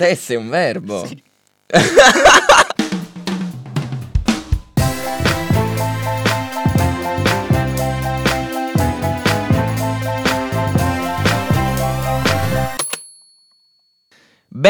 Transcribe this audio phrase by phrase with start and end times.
[0.00, 1.04] Tesse è un verbo.
[1.04, 1.22] Sì.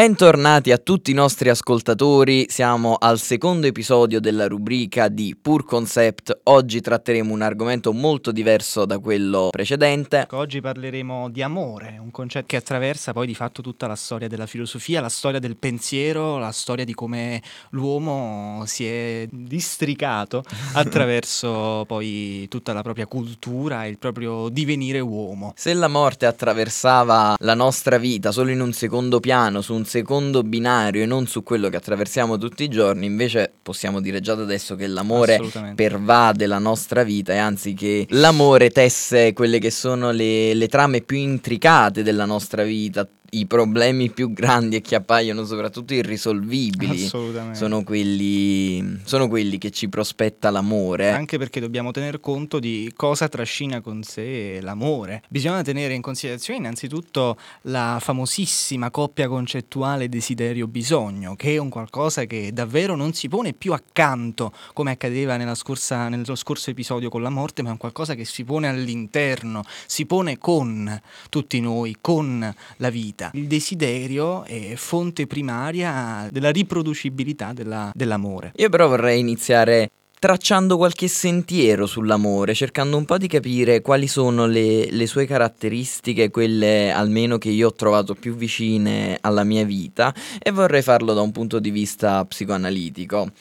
[0.01, 6.39] Bentornati a tutti i nostri ascoltatori, siamo al secondo episodio della rubrica di Pur Concept.
[6.45, 10.21] Oggi tratteremo un argomento molto diverso da quello precedente.
[10.21, 14.27] Ecco, Oggi parleremo di amore, un concetto che attraversa poi di fatto tutta la storia
[14.27, 20.43] della filosofia, la storia del pensiero, la storia di come l'uomo si è districato
[20.73, 25.53] attraverso poi tutta la propria cultura e il proprio divenire uomo.
[25.55, 30.41] Se la morte attraversava la nostra vita solo in un secondo piano, su un secondo
[30.41, 34.43] binario e non su quello che attraversiamo tutti i giorni, invece possiamo dire già da
[34.43, 35.41] adesso che l'amore
[35.75, 41.01] pervade la nostra vita e anzi che l'amore tesse quelle che sono le, le trame
[41.01, 47.09] più intricate della nostra vita, i problemi più grandi e che appaiono soprattutto irrisolvibili.
[47.53, 51.11] Sono quelli, sono quelli che ci prospetta l'amore.
[51.11, 55.23] Anche perché dobbiamo tener conto di cosa trascina con sé l'amore.
[55.29, 62.51] Bisogna tenere in considerazione innanzitutto la famosissima coppia concettuale desiderio-bisogno, che è un qualcosa che
[62.51, 67.29] davvero non si pone più accanto, come accadeva nella scorsa- nello scorso episodio con la
[67.29, 72.53] morte, ma è un qualcosa che si pone all'interno, si pone con tutti noi, con
[72.77, 73.19] la vita.
[73.33, 78.53] Il desiderio è fonte primaria della riproducibilità della- dell'amore.
[78.55, 79.91] Io però vorrei iniziare
[80.21, 86.29] tracciando qualche sentiero sull'amore, cercando un po' di capire quali sono le, le sue caratteristiche,
[86.29, 91.21] quelle almeno che io ho trovato più vicine alla mia vita, e vorrei farlo da
[91.21, 93.31] un punto di vista psicoanalitico.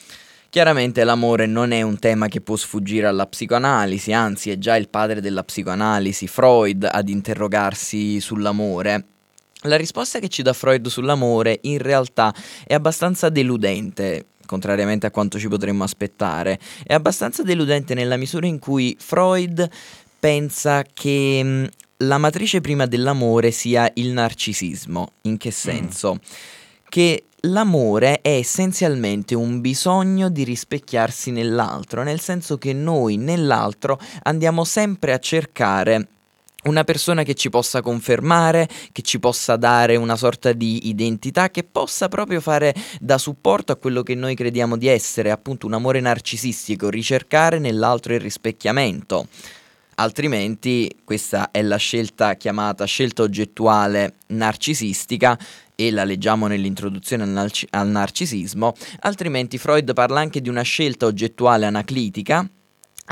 [0.49, 4.89] Chiaramente l'amore non è un tema che può sfuggire alla psicoanalisi, anzi è già il
[4.89, 9.05] padre della psicoanalisi, Freud, ad interrogarsi sull'amore.
[9.65, 12.35] La risposta che ci dà Freud sull'amore in realtà
[12.67, 16.59] è abbastanza deludente, contrariamente a quanto ci potremmo aspettare.
[16.83, 19.69] È abbastanza deludente nella misura in cui Freud
[20.19, 21.69] pensa che mh,
[21.99, 25.13] la matrice prima dell'amore sia il narcisismo.
[25.23, 26.21] In che senso?
[26.89, 34.65] Che l'amore è essenzialmente un bisogno di rispecchiarsi nell'altro, nel senso che noi nell'altro andiamo
[34.65, 36.09] sempre a cercare
[36.65, 41.65] una persona che ci possa confermare, che ci possa dare una sorta di identità, che
[41.65, 46.01] possa proprio fare da supporto a quello che noi crediamo di essere, appunto un amore
[46.01, 49.27] narcisistico, ricercare nell'altro il rispecchiamento.
[49.97, 55.39] Altrimenti questa è la scelta chiamata scelta oggettuale narcisistica
[55.75, 61.07] e la leggiamo nell'introduzione al, narci- al narcisismo, altrimenti Freud parla anche di una scelta
[61.07, 62.49] oggettuale anaclitica,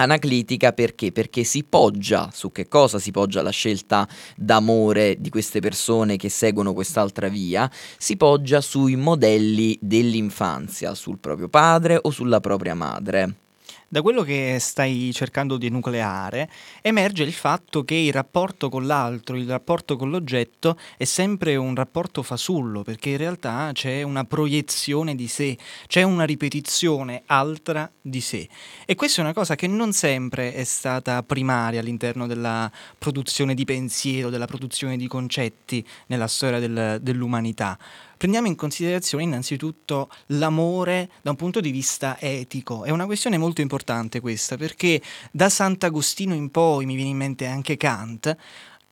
[0.00, 1.10] Anaclitica perché?
[1.10, 6.28] Perché si poggia su che cosa si poggia la scelta d'amore di queste persone che
[6.28, 7.68] seguono quest'altra via?
[7.98, 13.47] Si poggia sui modelli dell'infanzia, sul proprio padre o sulla propria madre.
[13.90, 16.50] Da quello che stai cercando di nucleare
[16.82, 21.74] emerge il fatto che il rapporto con l'altro, il rapporto con l'oggetto è sempre un
[21.74, 25.56] rapporto fasullo, perché in realtà c'è una proiezione di sé,
[25.86, 28.46] c'è una ripetizione altra di sé.
[28.84, 33.64] E questa è una cosa che non sempre è stata primaria all'interno della produzione di
[33.64, 37.78] pensiero, della produzione di concetti nella storia del- dell'umanità.
[38.18, 42.82] Prendiamo in considerazione innanzitutto l'amore da un punto di vista etico.
[42.82, 47.46] È una questione molto importante questa, perché da Sant'Agostino in poi, mi viene in mente
[47.46, 48.36] anche Kant,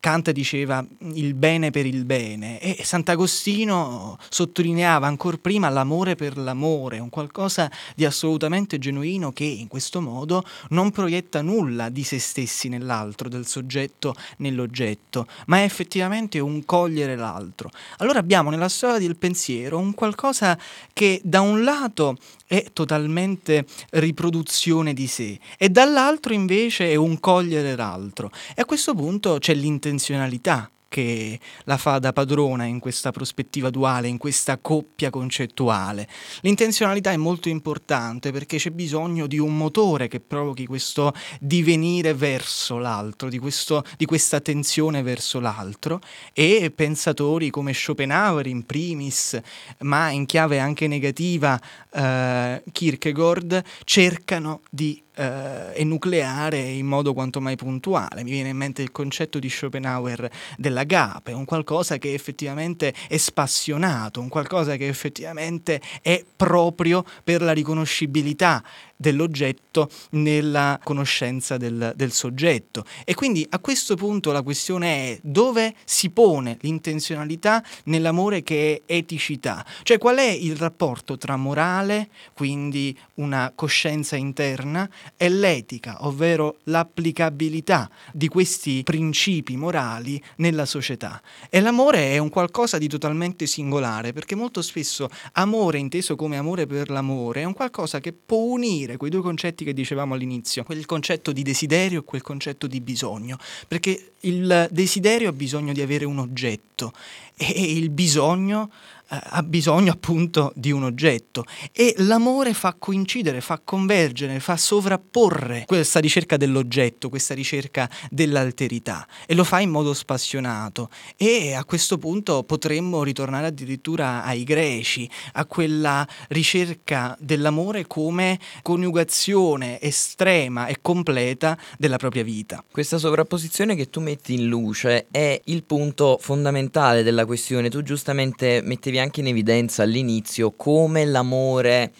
[0.07, 7.01] Kant diceva il bene per il bene e Sant'Agostino sottolineava ancora prima l'amore per l'amore,
[7.01, 12.69] un qualcosa di assolutamente genuino che in questo modo non proietta nulla di se stessi
[12.69, 17.73] nell'altro, del soggetto nell'oggetto, ma è effettivamente un cogliere l'altro.
[17.97, 20.57] Allora abbiamo nella storia del pensiero un qualcosa
[20.93, 27.75] che da un lato è totalmente riproduzione di sé e dall'altro invece è un cogliere
[27.75, 28.31] l'altro.
[28.55, 29.53] E a questo punto c'è
[29.97, 36.09] l'intenzionalità che la fa da padrona in questa prospettiva duale, in questa coppia concettuale.
[36.43, 42.79] L'intenzionalità è molto importante perché c'è bisogno di un motore che provochi questo divenire verso
[42.79, 46.01] l'altro, di, questo, di questa tensione verso l'altro
[46.33, 49.39] e pensatori come Schopenhauer in primis,
[49.81, 51.61] ma in chiave anche negativa
[51.93, 58.23] eh, Kierkegaard, cercano di eh, enucleare in modo quanto mai puntuale.
[58.23, 64.21] Mi viene in mente il concetto di Schopenhauer dell'agape, un qualcosa che effettivamente è spassionato,
[64.21, 68.63] un qualcosa che effettivamente è proprio per la riconoscibilità
[68.97, 72.85] dell'oggetto nella conoscenza del, del soggetto.
[73.05, 78.95] E quindi a questo punto la questione è dove si pone l'intenzionalità nell'amore che è
[78.95, 86.59] eticità, cioè qual è il rapporto tra morale, quindi una coscienza interna, e l'etica, ovvero
[86.65, 91.21] l'applicabilità di questi principi morali nella società.
[91.51, 96.67] E l'amore è un qualcosa di totalmente singolare, perché molto spesso amore inteso come amore
[96.67, 100.87] per l'amore è un qualcosa che può unire quei due concetti che dicevamo all'inizio, quel
[100.87, 106.05] concetto di desiderio e quel concetto di bisogno, perché il desiderio ha bisogno di avere
[106.05, 106.93] un oggetto
[107.37, 108.71] e il bisogno
[109.09, 116.01] ha bisogno appunto di un oggetto e l'amore fa coincidere, fa convergere, fa sovrapporre questa
[116.01, 122.43] ricerca dell'oggetto, questa ricerca dell'alterità e lo fa in modo spassionato e a questo punto
[122.43, 131.97] potremmo ritornare addirittura ai greci, a quella ricerca dell'amore come coniugazione estrema e completa della
[131.97, 132.65] propria vita.
[132.71, 137.71] Questa sovrapposizione che tu metti in luce è il punto fondamentale della questione.
[137.71, 141.93] Tu giustamente mettevi mettevi anche in evidenza all'inizio come l'amore,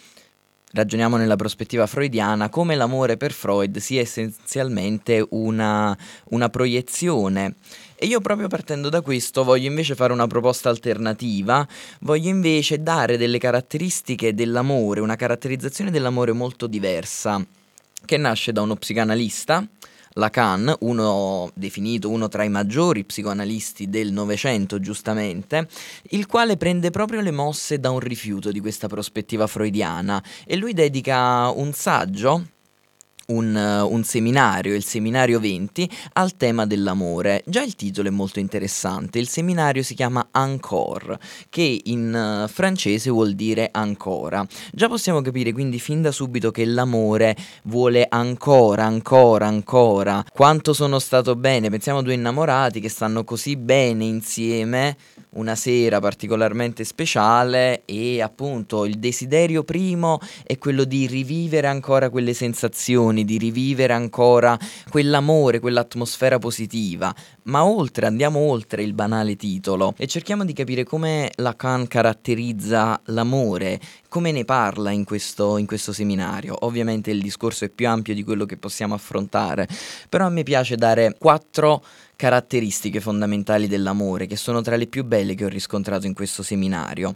[0.71, 5.95] ragioniamo nella prospettiva freudiana, come l'amore per Freud sia essenzialmente una,
[6.29, 7.55] una proiezione.
[7.95, 11.67] E io proprio partendo da questo voglio invece fare una proposta alternativa,
[12.01, 17.43] voglio invece dare delle caratteristiche dell'amore, una caratterizzazione dell'amore molto diversa,
[18.05, 19.65] che nasce da uno psicanalista
[20.17, 25.67] Lacan, uno definito uno tra i maggiori psicoanalisti del Novecento, giustamente,
[26.09, 30.23] il quale prende proprio le mosse da un rifiuto di questa prospettiva freudiana.
[30.45, 32.47] E lui dedica un saggio
[33.27, 37.43] un, un, seminario, il seminario 20, al tema dell'amore.
[37.45, 41.19] Già il titolo è molto interessante, il seminario si chiama Encore,
[41.49, 44.45] che in uh, francese vuol dire ancora.
[44.71, 50.23] Già possiamo capire quindi fin da subito che l'amore vuole ancora, ancora, ancora.
[50.31, 54.95] Quanto sono stato bene, pensiamo a due innamorati che stanno così bene insieme
[55.37, 62.33] una sera particolarmente speciale e appunto il desiderio primo è quello di rivivere ancora quelle
[62.33, 64.57] sensazioni, di rivivere ancora
[64.89, 71.31] quell'amore, quell'atmosfera positiva, ma oltre, andiamo oltre il banale titolo e cerchiamo di capire come
[71.35, 73.79] Lacan caratterizza l'amore,
[74.09, 76.55] come ne parla in questo, in questo seminario.
[76.61, 79.67] Ovviamente il discorso è più ampio di quello che possiamo affrontare,
[80.09, 81.83] però a me piace dare quattro
[82.17, 87.15] caratteristiche fondamentali dell'amore che sono tra le più belle che ho riscontrato in questo seminario.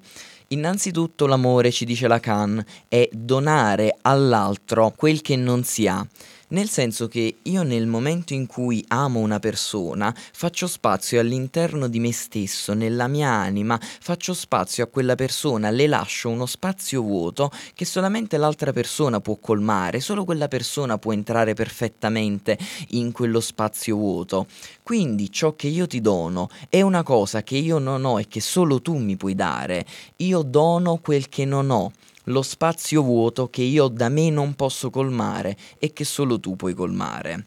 [0.51, 6.05] Innanzitutto l'amore, ci dice Lacan, è donare all'altro quel che non si ha
[6.51, 11.99] nel senso che io nel momento in cui amo una persona faccio spazio all'interno di
[11.99, 17.51] me stesso, nella mia anima, faccio spazio a quella persona, le lascio uno spazio vuoto
[17.73, 22.57] che solamente l'altra persona può colmare, solo quella persona può entrare perfettamente
[22.89, 24.47] in quello spazio vuoto.
[24.83, 28.41] Quindi ciò che io ti dono è una cosa che io non ho e che
[28.41, 29.85] solo tu mi puoi dare.
[30.17, 31.91] Io dono quel che non ho
[32.25, 36.73] lo spazio vuoto che io da me non posso colmare e che solo tu puoi
[36.73, 37.45] colmare.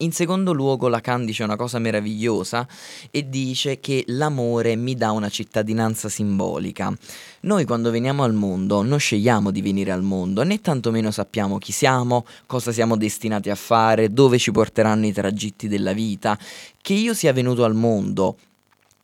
[0.00, 2.68] In secondo luogo Lacan dice una cosa meravigliosa
[3.10, 6.96] e dice che l'amore mi dà una cittadinanza simbolica.
[7.40, 11.72] Noi quando veniamo al mondo non scegliamo di venire al mondo, né tantomeno sappiamo chi
[11.72, 16.38] siamo, cosa siamo destinati a fare, dove ci porteranno i tragitti della vita.
[16.80, 18.36] Che io sia venuto al mondo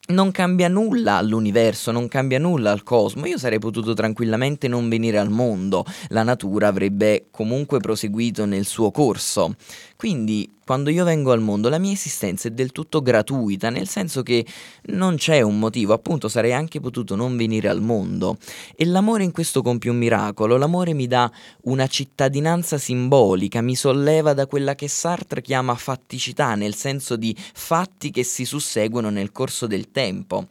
[0.07, 3.27] non cambia nulla all'universo, non cambia nulla al cosmo.
[3.27, 8.91] Io sarei potuto tranquillamente non venire al mondo, la natura avrebbe comunque proseguito nel suo
[8.91, 9.55] corso.
[9.97, 14.23] Quindi quando io vengo al mondo la mia esistenza è del tutto gratuita, nel senso
[14.23, 14.45] che
[14.87, 18.39] non c'è un motivo, appunto sarei anche potuto non venire al mondo.
[18.75, 21.31] E l'amore in questo compie un miracolo, l'amore mi dà
[21.65, 28.11] una cittadinanza simbolica, mi solleva da quella che Sartre chiama fatticità, nel senso di fatti
[28.11, 30.49] che si susseguono nel corso del tempo.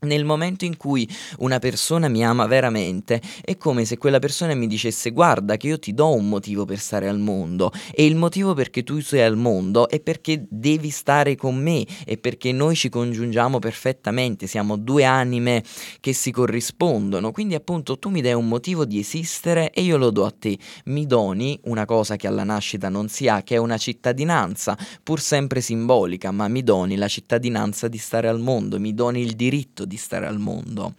[0.00, 4.68] Nel momento in cui una persona mi ama veramente, è come se quella persona mi
[4.68, 8.54] dicesse guarda che io ti do un motivo per stare al mondo e il motivo
[8.54, 12.88] perché tu sei al mondo è perché devi stare con me e perché noi ci
[12.88, 15.64] congiungiamo perfettamente, siamo due anime
[15.98, 20.10] che si corrispondono, quindi appunto tu mi dai un motivo di esistere e io lo
[20.10, 23.58] do a te, mi doni una cosa che alla nascita non si ha, che è
[23.58, 28.94] una cittadinanza, pur sempre simbolica, ma mi doni la cittadinanza di stare al mondo, mi
[28.94, 30.94] doni il diritto di stare al mondo.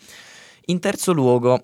[0.65, 1.63] In terzo luogo,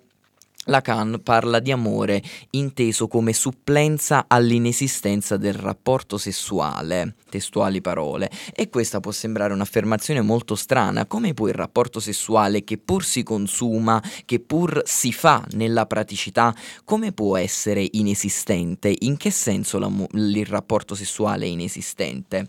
[0.68, 9.00] Lacan parla di amore inteso come supplenza all'inesistenza del rapporto sessuale, testuali parole, e questa
[9.00, 14.40] può sembrare un'affermazione molto strana, come può il rapporto sessuale che pur si consuma, che
[14.40, 18.92] pur si fa nella praticità, come può essere inesistente?
[19.02, 19.78] In che senso
[20.14, 22.48] il rapporto sessuale è inesistente?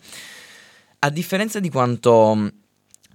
[1.01, 2.51] A differenza di quanto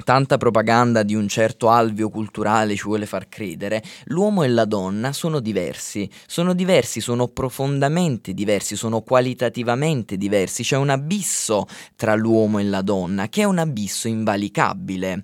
[0.03, 5.13] tanta propaganda di un certo alveo culturale ci vuole far credere, l'uomo e la donna
[5.13, 12.59] sono diversi, sono diversi, sono profondamente diversi, sono qualitativamente diversi, c'è un abisso tra l'uomo
[12.59, 15.23] e la donna che è un abisso invalicabile.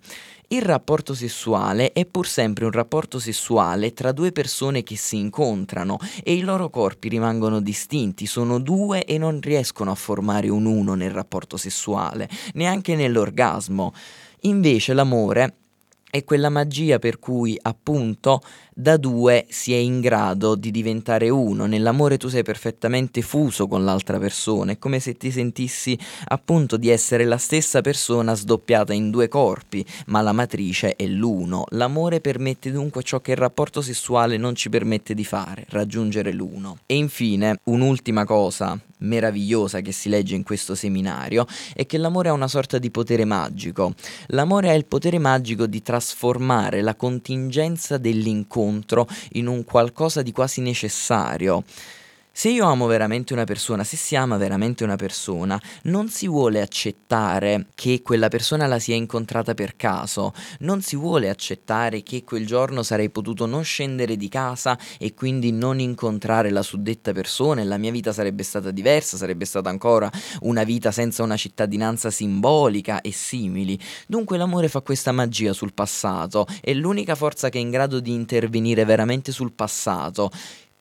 [0.49, 5.97] Il rapporto sessuale è pur sempre un rapporto sessuale tra due persone che si incontrano
[6.23, 10.93] e i loro corpi rimangono distinti, sono due e non riescono a formare un uno
[10.93, 13.91] nel rapporto sessuale, neanche nell'orgasmo.
[14.41, 15.55] Invece l'amore
[16.09, 18.41] è quella magia per cui appunto
[18.79, 21.65] da due si è in grado di diventare uno.
[21.65, 26.89] Nell'amore tu sei perfettamente fuso con l'altra persona, è come se ti sentissi appunto di
[26.89, 31.65] essere la stessa persona sdoppiata in due corpi, ma la matrice è l'uno.
[31.69, 36.77] L'amore permette dunque ciò che il rapporto sessuale non ci permette di fare, raggiungere l'uno.
[36.85, 42.33] E infine, un'ultima cosa meravigliosa che si legge in questo seminario è che l'amore ha
[42.33, 43.93] una sorta di potere magico.
[44.27, 48.66] L'amore ha il potere magico di trasformare la contingenza dell'incontro
[49.33, 51.63] in un qualcosa di quasi necessario.
[52.37, 56.61] Se io amo veramente una persona, se si ama veramente una persona, non si vuole
[56.61, 62.45] accettare che quella persona la sia incontrata per caso, non si vuole accettare che quel
[62.45, 67.63] giorno sarei potuto non scendere di casa e quindi non incontrare la suddetta persona e
[67.63, 70.07] la mia vita sarebbe stata diversa, sarebbe stata ancora
[70.41, 73.79] una vita senza una cittadinanza simbolica e simili.
[74.05, 78.13] Dunque l'amore fa questa magia sul passato, è l'unica forza che è in grado di
[78.13, 80.29] intervenire veramente sul passato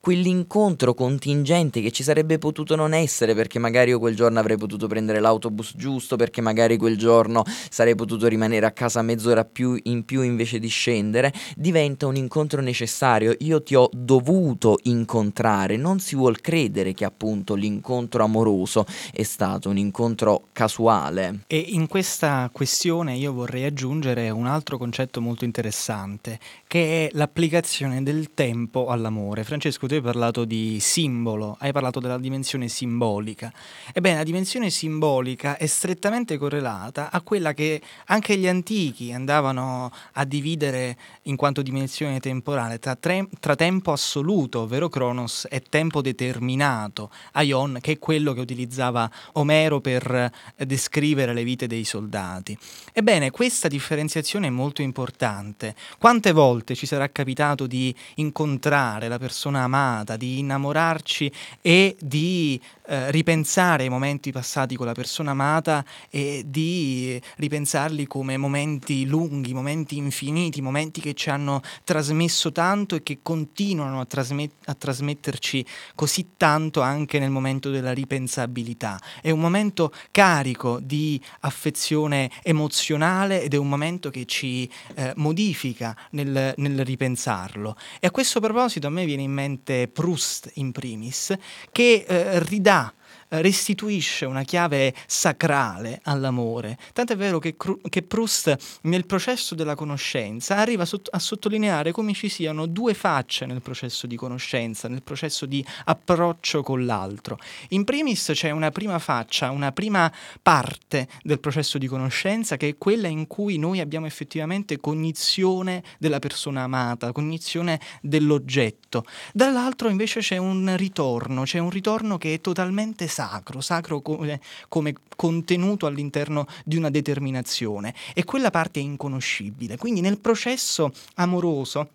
[0.07, 4.87] quell'incontro contingente che ci sarebbe potuto non essere perché magari io quel giorno avrei potuto
[4.87, 10.05] prendere l'autobus giusto, perché magari quel giorno sarei potuto rimanere a casa mezz'ora più in
[10.05, 13.35] più invece di scendere, diventa un incontro necessario.
[13.39, 19.67] Io ti ho dovuto incontrare, non si vuol credere che appunto l'incontro amoroso è stato
[19.67, 21.41] un incontro casuale.
[21.47, 28.03] E in questa questione io vorrei aggiungere un altro concetto molto interessante, che è l'applicazione
[28.03, 29.43] del tempo all'amore.
[29.43, 33.51] Francesco, tu hai parlato di simbolo, hai parlato della dimensione simbolica.
[33.93, 40.23] Ebbene, la dimensione simbolica è strettamente correlata a quella che anche gli antichi andavano a
[40.25, 47.09] dividere in quanto dimensione temporale tra, tre, tra tempo assoluto, ovvero Cronos, e tempo determinato,
[47.33, 52.57] Aion, che è quello che utilizzava Omero per descrivere le vite dei soldati.
[52.93, 55.75] Ebbene, questa differenziazione è molto importante.
[55.97, 59.85] Quante volte ci sarà capitato di incontrare la persona amata?
[59.87, 66.43] Amata, di innamorarci e di eh, ripensare ai momenti passati con la persona amata e
[66.45, 73.19] di ripensarli come momenti lunghi, momenti infiniti, momenti che ci hanno trasmesso tanto e che
[73.21, 75.65] continuano a, trasmet- a trasmetterci
[75.95, 78.99] così tanto anche nel momento della ripensabilità.
[79.21, 85.95] È un momento carico di affezione emozionale ed è un momento che ci eh, modifica
[86.11, 87.75] nel, nel ripensarlo.
[87.99, 91.33] E a questo proposito a me viene in mente Proust in primis,
[91.71, 92.93] che eh, ridà
[93.29, 96.77] restituisce una chiave sacrale all'amore.
[96.93, 97.55] Tant'è vero che,
[97.89, 103.61] che Proust nel processo della conoscenza arriva a sottolineare come ci siano due facce nel
[103.61, 107.37] processo di conoscenza, nel processo di approccio con l'altro.
[107.69, 112.77] In primis c'è una prima faccia, una prima parte del processo di conoscenza che è
[112.77, 119.05] quella in cui noi abbiamo effettivamente cognizione della persona amata, cognizione dell'oggetto.
[119.33, 124.93] Dall'altro invece c'è un ritorno, c'è un ritorno che è totalmente sacro, sacro come, come
[125.15, 129.75] contenuto all'interno di una determinazione e quella parte è inconoscibile.
[129.77, 131.89] Quindi nel processo amoroso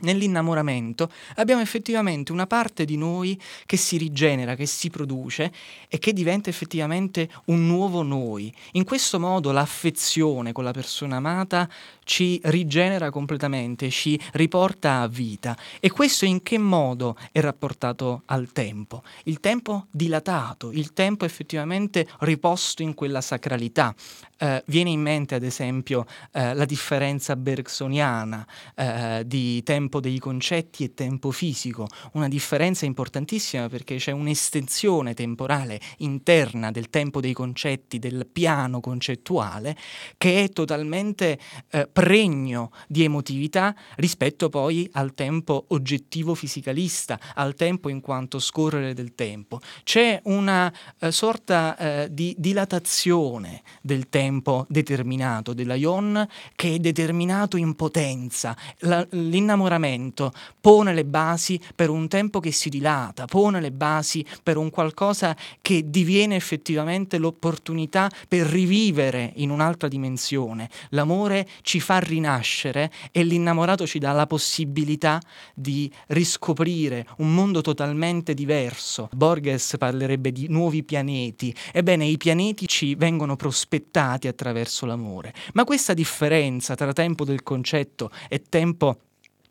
[0.00, 5.52] nell'innamoramento abbiamo effettivamente una parte di noi che si rigenera, che si produce
[5.88, 8.52] e che diventa effettivamente un nuovo noi.
[8.72, 11.70] In questo modo l'affezione con la persona amata
[12.04, 15.56] ci rigenera completamente, ci riporta a vita.
[15.80, 19.02] E questo in che modo è rapportato al tempo?
[19.24, 23.94] Il tempo dilatato, il tempo effettivamente riposto in quella sacralità.
[24.36, 30.84] Eh, viene in mente ad esempio eh, la differenza bergsoniana eh, di tempo dei concetti
[30.84, 37.98] e tempo fisico, una differenza importantissima perché c'è un'estensione temporale interna del tempo dei concetti,
[37.98, 39.76] del piano concettuale,
[40.18, 41.38] che è totalmente
[41.70, 48.94] eh, pregno di emotività rispetto poi al tempo oggettivo fisicalista, al tempo in quanto scorrere
[48.94, 49.60] del tempo.
[49.84, 57.56] C'è una eh, sorta eh, di dilatazione del tempo determinato della Ion che è determinato
[57.56, 58.56] in potenza.
[58.80, 64.56] La, l'innamoramento pone le basi per un tempo che si dilata, pone le basi per
[64.56, 70.68] un qualcosa che diviene effettivamente l'opportunità per rivivere in un'altra dimensione.
[70.88, 75.20] L'amore ci fa rinascere e l'innamorato ci dà la possibilità
[75.54, 79.10] di riscoprire un mondo totalmente diverso.
[79.12, 81.54] Borges parlerebbe di nuovi pianeti.
[81.72, 85.34] Ebbene, i pianeti ci vengono prospettati attraverso l'amore.
[85.52, 88.98] Ma questa differenza tra tempo del concetto e tempo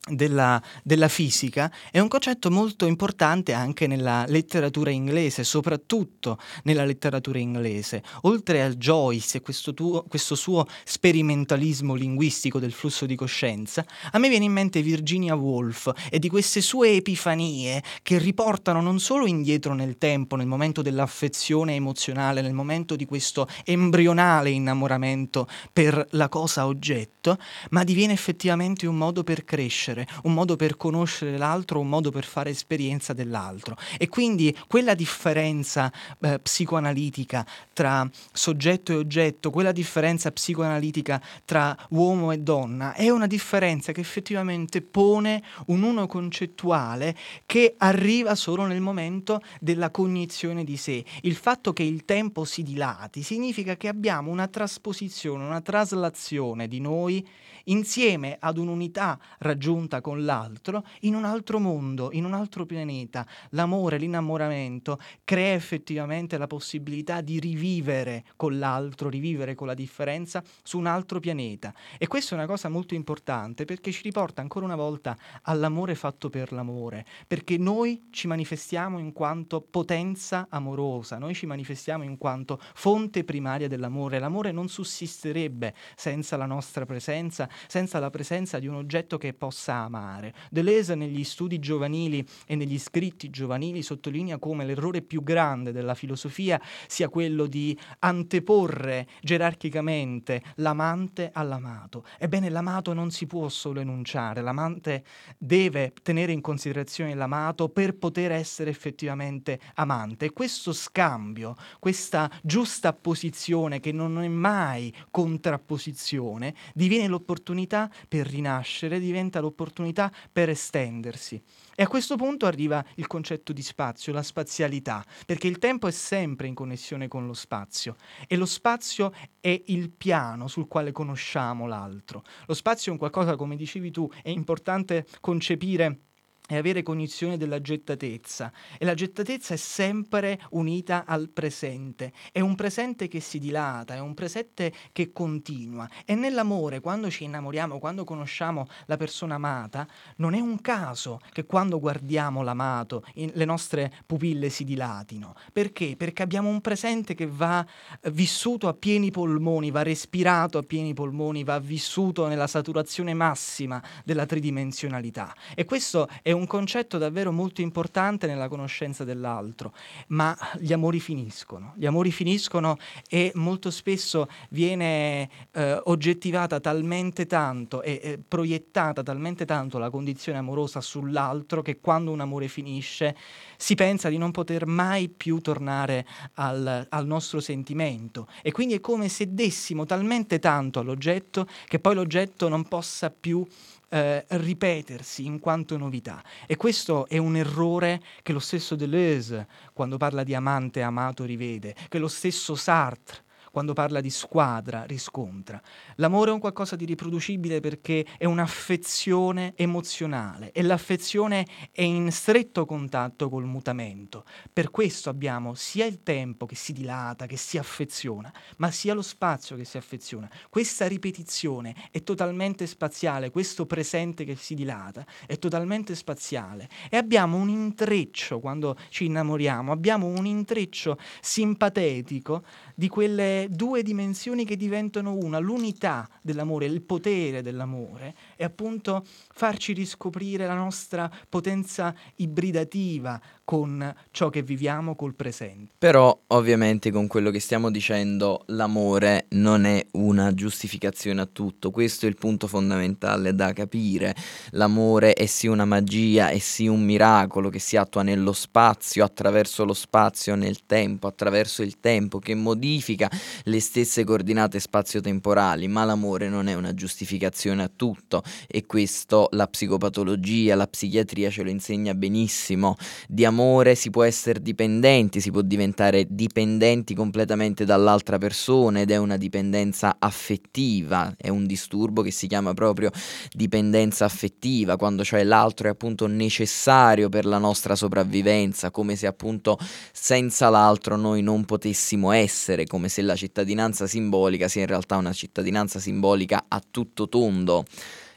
[0.10, 7.40] della, della, fisica è un concetto molto importante anche nella letteratura inglese, soprattutto nella letteratura
[7.40, 8.04] inglese.
[8.24, 14.18] Oltre a Joyce e questo, tuo, questo suo sperimentalismo linguistico del flusso di coscienza, a
[14.18, 19.26] me viene in mente Virginia Woolf e di queste sue epifanie che riportano non solo
[19.26, 26.28] indietro nel tempo, nel momento dell'affezione emozionale, nel momento di questo embrionale innamoramento per la
[26.28, 27.38] cosa oggetto,
[27.70, 32.12] ma diviene effettivamente un modo per crescere conoscere, un modo per conoscere l'altro, un modo
[32.12, 33.78] per fare esperienza dell'altro.
[33.98, 42.32] E quindi quella differenza eh, psicoanalitica tra soggetto e oggetto, quella differenza psicoanalitica tra uomo
[42.32, 48.82] e donna, è una differenza che effettivamente pone un uno concettuale che arriva solo nel
[48.82, 51.04] momento della cognizione di sé.
[51.22, 56.80] Il fatto che il tempo si dilati significa che abbiamo una trasposizione, una traslazione di
[56.80, 57.26] noi
[57.66, 63.26] insieme ad un'unità raggiunta con l'altro in un altro mondo, in un altro pianeta.
[63.52, 70.78] L'amore, l'innamoramento crea effettivamente la possibilità di rivivere con l'altro, rivivere con la differenza su
[70.78, 71.74] un altro pianeta.
[71.98, 76.30] E questa è una cosa molto importante perché ci riporta ancora una volta all'amore fatto
[76.30, 82.60] per l'amore, perché noi ci manifestiamo in quanto potenza amorosa, noi ci manifestiamo in quanto
[82.74, 84.20] fonte primaria dell'amore.
[84.20, 89.76] L'amore non sussisterebbe senza la nostra presenza, senza la presenza di un oggetto che possa
[89.76, 90.34] amare.
[90.50, 96.60] Deleuze negli studi giovanili e negli scritti giovanili sottolinea come l'errore più grande della filosofia
[96.88, 102.06] sia quello di anteporre gerarchicamente l'amante all'amato.
[102.18, 105.04] Ebbene, l'amato non si può solo enunciare, l'amante
[105.38, 110.26] deve tenere in considerazione l'amato per poter essere effettivamente amante.
[110.26, 118.26] E questo scambio, questa giusta posizione che non è mai contrapposizione, diviene l'opportunità l'opportunità per
[118.26, 121.42] rinascere, diventa l'opportunità per estendersi.
[121.76, 125.92] E a questo punto arriva il concetto di spazio, la spazialità, perché il tempo è
[125.92, 127.96] sempre in connessione con lo spazio
[128.28, 132.24] e lo spazio è il piano sul quale conosciamo l'altro.
[132.46, 136.00] Lo spazio è un qualcosa, come dicevi tu, è importante concepire
[136.46, 138.52] è avere cognizione della gettatezza.
[138.78, 144.00] E la gettatezza è sempre unita al presente, è un presente che si dilata, è
[144.00, 145.90] un presente che continua.
[146.06, 151.46] E nell'amore quando ci innamoriamo, quando conosciamo la persona amata, non è un caso che
[151.46, 155.96] quando guardiamo l'amato in, le nostre pupille si dilatino, perché?
[155.96, 157.66] Perché abbiamo un presente che va
[158.02, 163.82] eh, vissuto a pieni polmoni, va respirato a pieni polmoni, va vissuto nella saturazione massima
[164.04, 165.34] della tridimensionalità.
[165.56, 169.74] E questo è un concetto davvero molto importante nella conoscenza dell'altro,
[170.08, 172.78] ma gli amori finiscono, gli amori finiscono
[173.10, 180.38] e molto spesso viene eh, oggettivata talmente tanto e eh, proiettata talmente tanto la condizione
[180.38, 183.16] amorosa sull'altro che quando un amore finisce
[183.58, 188.28] si pensa di non poter mai più tornare al, al nostro sentimento.
[188.42, 193.46] E quindi è come se dessimo talmente tanto all'oggetto che poi l'oggetto non possa più
[193.94, 196.24] eh, ripetersi in quanto novità.
[196.48, 201.76] E questo è un errore che lo stesso Deleuze, quando parla di amante amato, rivede,
[201.90, 203.22] che lo stesso Sartre
[203.54, 205.62] quando parla di squadra riscontra.
[205.98, 212.66] L'amore è un qualcosa di riproducibile perché è un'affezione emozionale e l'affezione è in stretto
[212.66, 214.26] contatto col mutamento.
[214.52, 219.04] Per questo abbiamo sia il tempo che si dilata, che si affeziona, ma sia lo
[219.04, 220.28] spazio che si affeziona.
[220.50, 227.38] Questa ripetizione è totalmente spaziale, questo presente che si dilata è totalmente spaziale e abbiamo
[227.38, 235.16] un intreccio quando ci innamoriamo, abbiamo un intreccio simpatetico di quelle due dimensioni che diventano
[235.16, 243.94] una, l'unità dell'amore, il potere dell'amore, e appunto farci riscoprire la nostra potenza ibridativa con
[244.12, 245.72] ciò che viviamo col presente.
[245.78, 252.06] Però ovviamente con quello che stiamo dicendo l'amore non è una giustificazione a tutto, questo
[252.06, 254.14] è il punto fondamentale da capire.
[254.52, 259.64] L'amore è sì una magia, è sì un miracolo che si attua nello spazio, attraverso
[259.64, 263.10] lo spazio, nel tempo, attraverso il tempo, che modifica
[263.44, 269.48] le stesse coordinate spazio-temporali, ma l'amore non è una giustificazione a tutto e questo la
[269.48, 272.76] psicopatologia, la psichiatria ce lo insegna benissimo.
[273.08, 278.98] Di amore si può essere dipendenti, si può diventare dipendenti completamente dall'altra persona ed è
[278.98, 282.92] una dipendenza affettiva, è un disturbo che si chiama proprio
[283.32, 289.58] dipendenza affettiva, quando cioè l'altro è appunto necessario per la nostra sopravvivenza, come se appunto
[289.92, 295.14] senza l'altro noi non potessimo essere, come se la cittadinanza simbolica sia in realtà una
[295.14, 297.66] cittadinanza simbolica a tutto tondo.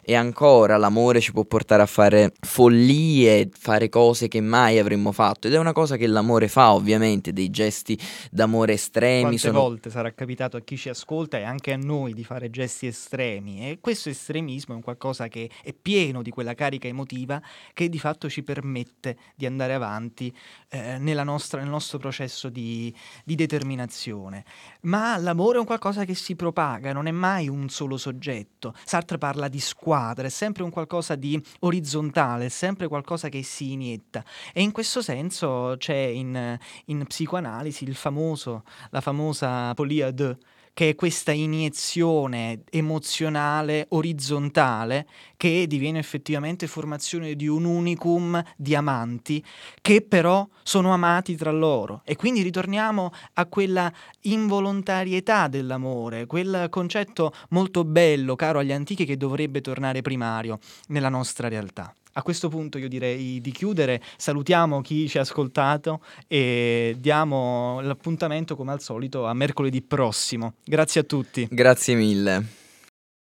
[0.08, 5.48] E ancora l'amore ci può portare a fare follie, fare cose che mai avremmo fatto.
[5.48, 7.98] Ed è una cosa che l'amore fa, ovviamente, dei gesti
[8.30, 9.22] d'amore estremi.
[9.22, 9.58] Quante sono...
[9.58, 13.68] volte sarà capitato a chi ci ascolta e anche a noi di fare gesti estremi.
[13.68, 17.42] E questo estremismo è un qualcosa che è pieno di quella carica emotiva
[17.72, 20.32] che di fatto ci permette di andare avanti
[20.68, 24.44] eh, nostra, nel nostro processo di, di determinazione.
[24.82, 28.72] Ma l'amore è un qualcosa che si propaga, non è mai un solo soggetto.
[28.84, 33.42] Sartre parla di squadra squadra, è sempre un qualcosa di orizzontale, è sempre qualcosa che
[33.42, 34.22] si inietta.
[34.52, 40.36] E in questo senso c'è in, in psicoanalisi famoso, la famosa polia de
[40.76, 45.06] che è questa iniezione emozionale orizzontale
[45.38, 49.42] che diviene effettivamente formazione di un unicum di amanti
[49.80, 52.02] che però sono amati tra loro.
[52.04, 53.90] E quindi ritorniamo a quella
[54.24, 60.58] involontarietà dell'amore, quel concetto molto bello, caro agli antichi, che dovrebbe tornare primario
[60.88, 61.90] nella nostra realtà.
[62.18, 68.56] A questo punto io direi di chiudere, salutiamo chi ci ha ascoltato e diamo l'appuntamento
[68.56, 70.54] come al solito a mercoledì prossimo.
[70.64, 71.46] Grazie a tutti.
[71.50, 72.64] Grazie mille.